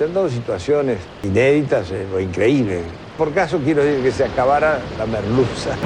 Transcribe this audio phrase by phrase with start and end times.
[0.00, 2.82] Se han dado situaciones inéditas eh, o increíbles.
[3.18, 5.76] Por caso quiero decir que se acabara la merluza.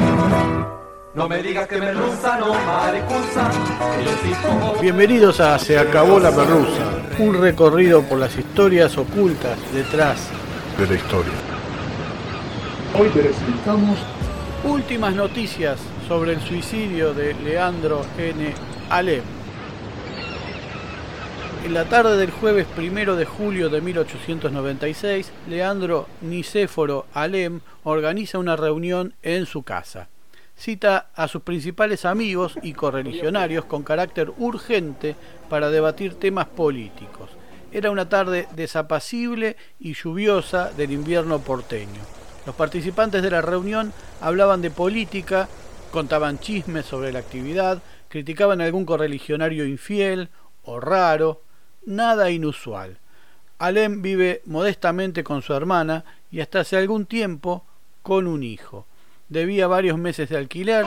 [1.15, 3.51] No me digas que merluza, no maricuza.
[4.81, 10.29] Bienvenidos a Se acabó la merluza, un recorrido por las historias ocultas detrás
[10.79, 11.33] de la historia.
[12.97, 13.99] Hoy presentamos
[14.63, 18.55] últimas noticias sobre el suicidio de Leandro N.
[18.91, 19.44] Alem.
[21.65, 28.55] En la tarde del jueves primero de julio de 1896, Leandro Nicéforo Alem organiza una
[28.55, 30.09] reunión en su casa.
[30.55, 35.17] Cita a sus principales amigos y correligionarios con carácter urgente
[35.49, 37.31] para debatir temas políticos.
[37.73, 42.03] Era una tarde desapacible y lluviosa del invierno porteño.
[42.45, 45.49] Los participantes de la reunión hablaban de política,
[45.91, 50.29] contaban chismes sobre la actividad, criticaban a algún correligionario infiel
[50.65, 51.41] o raro,
[51.87, 52.99] nada inusual.
[53.59, 57.65] Alem vive modestamente con su hermana y hasta hace algún tiempo
[58.03, 58.87] con un hijo.
[59.29, 60.85] Debía varios meses de alquiler,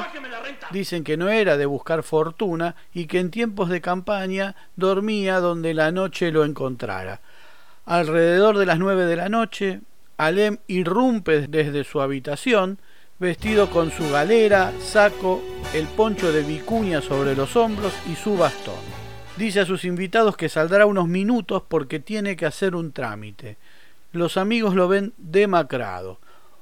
[0.72, 5.74] dicen que no era de buscar fortuna y que en tiempos de campaña dormía donde
[5.74, 7.20] la noche lo encontrara.
[7.86, 9.82] Alrededor de las nueve de la noche,
[10.18, 12.80] Alem irrumpe desde su habitación,
[13.20, 15.42] vestido con su galera, saco,
[15.74, 18.97] el poncho de vicuña sobre los hombros y su bastón.
[19.38, 23.58] Dice a sus invitados que saldrá unos minutos porque tiene que hacer un trámite.
[24.12, 26.18] Los amigos lo ven demacrado,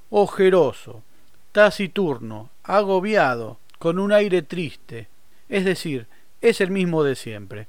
[0.09, 1.01] ojeroso,
[1.53, 5.07] taciturno, agobiado, con un aire triste.
[5.47, 6.07] Es decir,
[6.41, 7.67] es el mismo de siempre.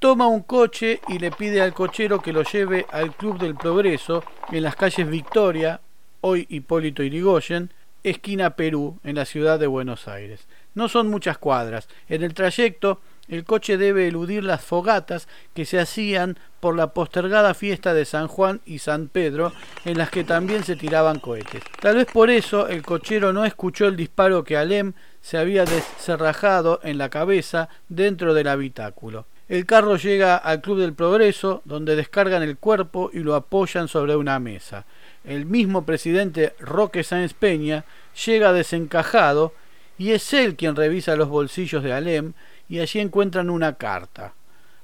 [0.00, 4.24] Toma un coche y le pide al cochero que lo lleve al Club del Progreso
[4.50, 5.80] en las calles Victoria,
[6.22, 7.70] hoy Hipólito Irigoyen,
[8.02, 10.48] esquina Perú, en la ciudad de Buenos Aires.
[10.74, 11.88] No son muchas cuadras.
[12.08, 17.54] En el trayecto el coche debe eludir las fogatas que se hacían por la postergada
[17.54, 19.52] fiesta de San Juan y San Pedro,
[19.84, 21.62] en las que también se tiraban cohetes.
[21.80, 26.80] Tal vez por eso el cochero no escuchó el disparo que Alem se había descerrajado
[26.82, 29.26] en la cabeza dentro del habitáculo.
[29.48, 34.14] El carro llega al Club del Progreso, donde descargan el cuerpo y lo apoyan sobre
[34.14, 34.84] una mesa.
[35.24, 37.84] El mismo presidente Roque Sáenz Peña
[38.26, 39.54] llega desencajado
[39.96, 42.34] y es él quien revisa los bolsillos de Alem
[42.68, 44.34] y allí encuentran una carta.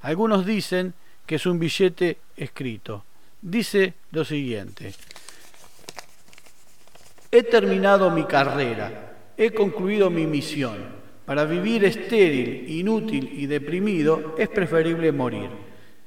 [0.01, 0.95] Algunos dicen
[1.27, 3.05] que es un billete escrito.
[3.41, 4.95] Dice lo siguiente.
[7.31, 11.05] He terminado mi carrera, he concluido mi misión.
[11.27, 15.64] Para vivir estéril, inútil y deprimido es preferible morir.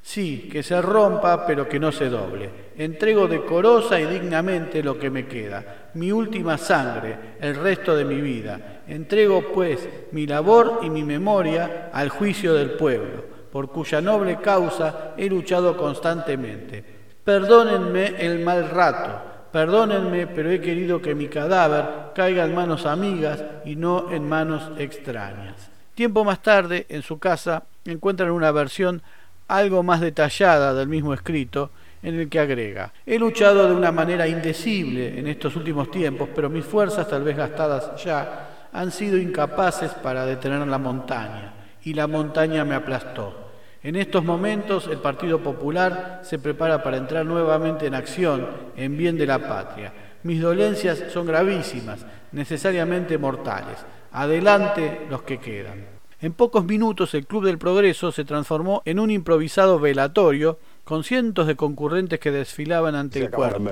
[0.07, 2.49] Sí, que se rompa, pero que no se doble.
[2.77, 8.21] Entrego decorosa y dignamente lo que me queda, mi última sangre, el resto de mi
[8.21, 8.83] vida.
[8.87, 15.13] Entrego, pues, mi labor y mi memoria al juicio del pueblo, por cuya noble causa
[15.17, 16.81] he luchado constantemente.
[17.21, 23.43] Perdónenme el mal rato, perdónenme, pero he querido que mi cadáver caiga en manos amigas
[23.65, 25.69] y no en manos extrañas.
[25.95, 29.01] Tiempo más tarde, en su casa, encuentran una versión
[29.47, 31.71] algo más detallada del mismo escrito,
[32.03, 36.49] en el que agrega, he luchado de una manera indecible en estos últimos tiempos, pero
[36.49, 41.53] mis fuerzas, tal vez gastadas ya, han sido incapaces para detener la montaña,
[41.83, 43.47] y la montaña me aplastó.
[43.81, 49.17] En estos momentos el Partido Popular se prepara para entrar nuevamente en acción en bien
[49.17, 49.93] de la patria.
[50.23, 53.77] Mis dolencias son gravísimas, necesariamente mortales.
[54.11, 55.96] Adelante los que quedan.
[56.19, 61.45] En pocos minutos el Club del Progreso se transformó en un improvisado velatorio con cientos
[61.45, 63.69] de concurrentes que desfilaban ante el cuerpo.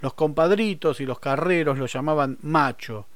[0.00, 3.06] Los compadritos y los carreros lo llamaban macho.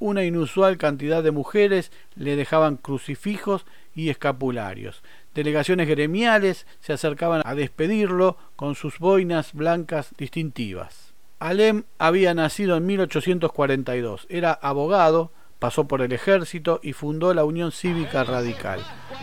[0.00, 3.64] Una inusual cantidad de mujeres le dejaban crucifijos
[3.94, 5.02] y escapularios.
[5.34, 11.14] Delegaciones gremiales se acercaban a despedirlo con sus boinas blancas distintivas.
[11.38, 14.26] Alem había nacido en 1842.
[14.28, 18.80] Era abogado, pasó por el ejército y fundó la Unión Cívica Radical.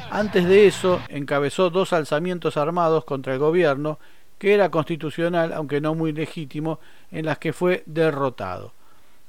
[0.09, 3.99] Antes de eso, encabezó dos alzamientos armados contra el gobierno,
[4.37, 6.79] que era constitucional, aunque no muy legítimo,
[7.11, 8.73] en las que fue derrotado.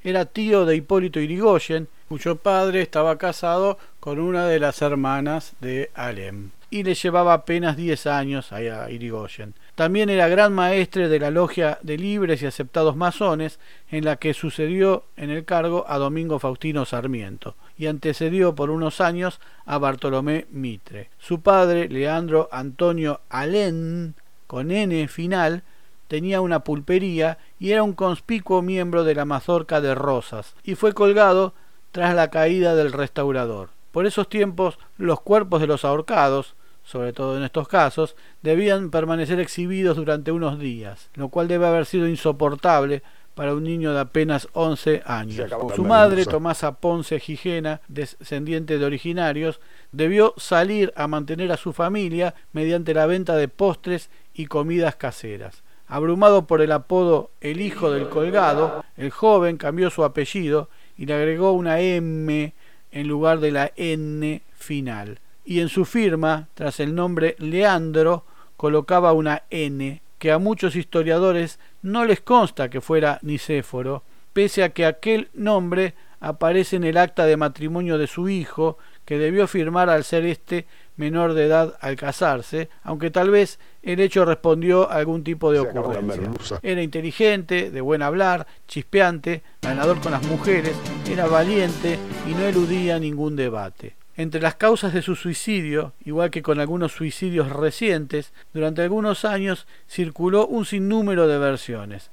[0.03, 5.89] Era tío de Hipólito Irigoyen, cuyo padre estaba casado con una de las hermanas de
[5.95, 9.53] Alem, y le llevaba apenas diez años a Irigoyen.
[9.75, 14.33] También era gran maestre de la logia de libres y aceptados masones, en la que
[14.33, 20.47] sucedió en el cargo a Domingo Faustino Sarmiento, y antecedió por unos años a Bartolomé
[20.51, 21.11] Mitre.
[21.17, 25.63] Su padre, Leandro Antonio Alén, con N final,
[26.09, 30.91] tenía una pulpería y era un conspicuo miembro de la mazorca de Rosas, y fue
[30.91, 31.53] colgado
[31.93, 33.69] tras la caída del restaurador.
[33.93, 36.54] Por esos tiempos, los cuerpos de los ahorcados
[36.85, 41.85] sobre todo en estos casos, debían permanecer exhibidos durante unos días, lo cual debe haber
[41.85, 43.01] sido insoportable
[43.33, 45.51] para un niño de apenas 11 años.
[45.75, 49.59] Su madre, Tomasa Ponce Gijena, descendiente de originarios,
[49.91, 55.63] debió salir a mantener a su familia mediante la venta de postres y comidas caseras.
[55.87, 61.13] Abrumado por el apodo El Hijo del Colgado, el joven cambió su apellido y le
[61.13, 62.53] agregó una M
[62.91, 65.19] en lugar de la N final.
[65.45, 68.25] Y en su firma, tras el nombre Leandro,
[68.57, 74.03] colocaba una N, que a muchos historiadores no les consta que fuera Nicéforo,
[74.33, 79.19] pese a que aquel nombre aparece en el acta de matrimonio de su hijo, que
[79.19, 80.65] debió firmar al ser este
[80.97, 85.59] menor de edad al casarse, aunque tal vez el hecho respondió a algún tipo de
[85.59, 86.59] ocurrencia.
[86.63, 90.75] Era inteligente, de buen hablar, chispeante, ganador con las mujeres,
[91.07, 93.95] era valiente y no eludía ningún debate.
[94.17, 99.67] Entre las causas de su suicidio, igual que con algunos suicidios recientes, durante algunos años
[99.89, 102.11] circuló un sinnúmero de versiones.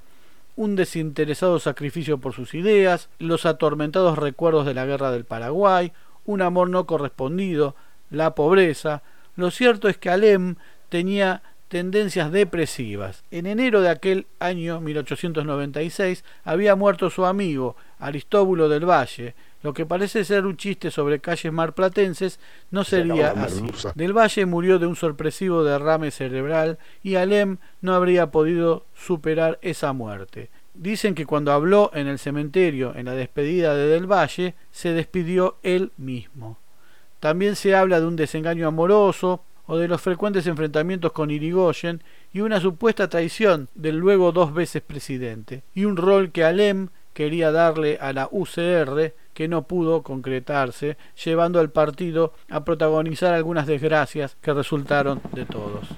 [0.57, 5.93] Un desinteresado sacrificio por sus ideas, los atormentados recuerdos de la guerra del Paraguay,
[6.25, 7.77] un amor no correspondido,
[8.11, 9.03] la pobreza.
[9.37, 10.57] Lo cierto es que Alem
[10.89, 13.25] tenía tendencias depresivas.
[13.31, 19.35] En enero de aquel año 1896 había muerto su amigo Aristóbulo del Valle.
[19.63, 23.65] Lo que parece ser un chiste sobre calles marplatenses no sería así.
[23.95, 29.93] Del Valle murió de un sorpresivo derrame cerebral y Alem no habría podido superar esa
[29.93, 30.51] muerte.
[30.75, 35.59] Dicen que cuando habló en el cementerio en la despedida de Del Valle, se despidió
[35.63, 36.59] él mismo.
[37.21, 42.41] También se habla de un desengaño amoroso o de los frecuentes enfrentamientos con Irigoyen y
[42.41, 47.99] una supuesta traición del luego dos veces presidente, y un rol que Alem quería darle
[48.01, 54.53] a la UCR que no pudo concretarse, llevando al partido a protagonizar algunas desgracias que
[54.53, 55.89] resultaron de todos.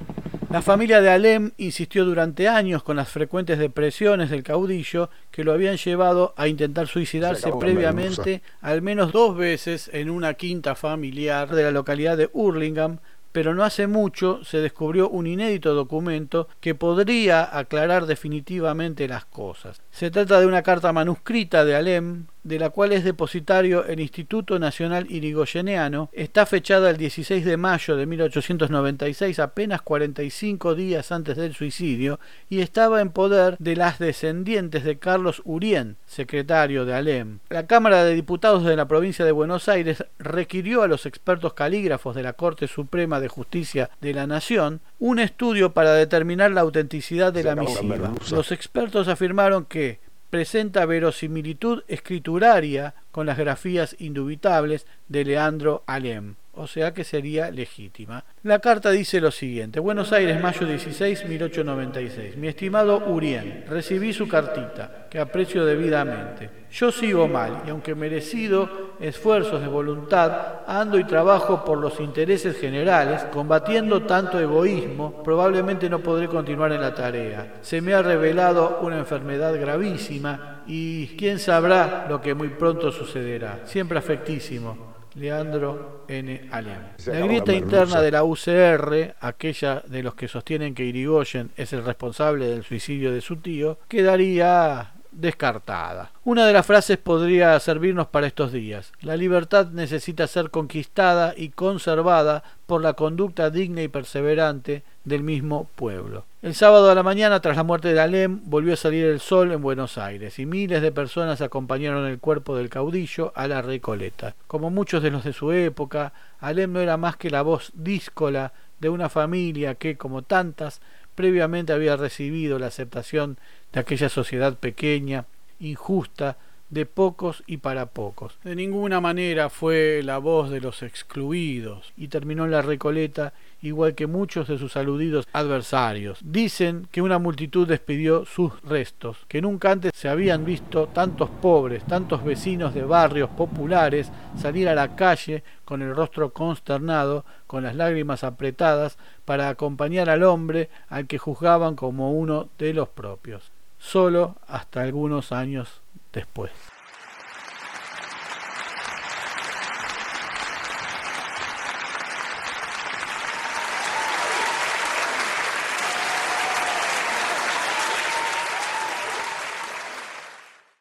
[0.54, 5.52] La familia de Alem insistió durante años con las frecuentes depresiones del caudillo que lo
[5.52, 11.64] habían llevado a intentar suicidarse previamente al menos dos veces en una quinta familiar de
[11.64, 12.98] la localidad de Hurlingham,
[13.32, 19.82] pero no hace mucho se descubrió un inédito documento que podría aclarar definitivamente las cosas.
[19.90, 24.58] Se trata de una carta manuscrita de Alem, de la cual es depositario el Instituto
[24.58, 31.54] Nacional Irigoyeneano, está fechada el 16 de mayo de 1896, apenas 45 días antes del
[31.54, 37.38] suicidio, y estaba en poder de las descendientes de Carlos Urien, secretario de Alem.
[37.48, 42.14] La Cámara de Diputados de la provincia de Buenos Aires requirió a los expertos calígrafos
[42.14, 47.32] de la Corte Suprema de Justicia de la Nación un estudio para determinar la autenticidad
[47.32, 48.12] de la misiva.
[48.30, 50.03] Los expertos afirmaron que
[50.34, 58.24] presenta verosimilitud escrituraria con las grafías indubitables de Leandro Alem, o sea que sería legítima.
[58.42, 62.36] La carta dice lo siguiente: Buenos Aires, mayo 16, 1896.
[62.36, 66.64] Mi estimado Urien, recibí su cartita, que aprecio debidamente.
[66.70, 72.58] Yo sigo mal, y aunque merecido esfuerzos de voluntad, ando y trabajo por los intereses
[72.58, 77.54] generales, combatiendo tanto egoísmo, probablemente no podré continuar en la tarea.
[77.60, 83.60] Se me ha revelado una enfermedad gravísima y quién sabrá lo que muy pronto sucederá.
[83.64, 84.93] Siempre afectísimo.
[85.14, 86.48] Leandro N.
[86.50, 86.82] Alem.
[87.06, 91.84] La grieta interna de la UCR, aquella de los que sostienen que Irigoyen es el
[91.84, 96.10] responsable del suicidio de su tío, quedaría descartada.
[96.24, 98.92] Una de las frases podría servirnos para estos días.
[99.00, 105.68] La libertad necesita ser conquistada y conservada por la conducta digna y perseverante del mismo
[105.74, 106.24] pueblo.
[106.42, 109.52] El sábado a la mañana, tras la muerte de Alem, volvió a salir el sol
[109.52, 114.34] en Buenos Aires y miles de personas acompañaron el cuerpo del caudillo a la Recoleta.
[114.46, 118.52] Como muchos de los de su época, Alem no era más que la voz díscola
[118.80, 120.80] de una familia que, como tantas,
[121.14, 123.38] previamente había recibido la aceptación
[123.72, 125.26] de aquella sociedad pequeña,
[125.60, 126.36] injusta,
[126.70, 128.38] de pocos y para pocos.
[128.42, 134.06] De ninguna manera fue la voz de los excluidos y terminó la Recoleta igual que
[134.06, 136.18] muchos de sus aludidos adversarios.
[136.22, 141.84] Dicen que una multitud despidió sus restos, que nunca antes se habían visto tantos pobres,
[141.84, 147.74] tantos vecinos de barrios populares salir a la calle con el rostro consternado, con las
[147.74, 154.36] lágrimas apretadas, para acompañar al hombre al que juzgaban como uno de los propios, solo
[154.46, 155.80] hasta algunos años
[156.14, 156.50] después.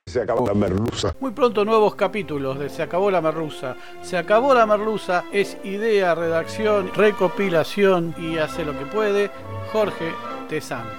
[0.06, 1.16] Se acabó la merluza.
[1.20, 3.76] Muy pronto nuevos capítulos de Se acabó la merluza.
[4.04, 9.32] Se acabó la merluza es idea, redacción, recopilación y hace lo que puede
[9.72, 10.12] Jorge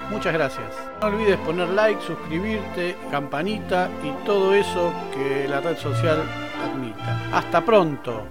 [0.09, 0.67] Muchas gracias.
[1.01, 6.23] No olvides poner like, suscribirte, campanita y todo eso que la red social
[6.63, 7.19] admita.
[7.31, 8.27] Hasta pronto.